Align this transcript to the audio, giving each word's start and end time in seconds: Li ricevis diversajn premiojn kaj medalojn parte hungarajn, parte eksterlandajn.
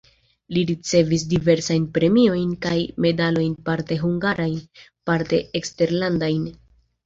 Li 0.55 0.61
ricevis 0.69 1.25
diversajn 1.33 1.85
premiojn 1.97 2.57
kaj 2.65 2.79
medalojn 3.07 3.55
parte 3.69 4.01
hungarajn, 4.07 4.59
parte 5.13 5.45
eksterlandajn. 5.63 6.45